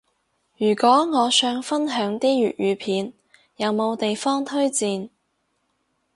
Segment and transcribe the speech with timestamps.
[0.57, 3.13] 如果我想分享啲粵語片，
[3.57, 5.11] 有冇地方推薦？